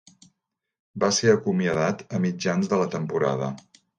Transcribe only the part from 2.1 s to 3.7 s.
a mitjans de la temporada.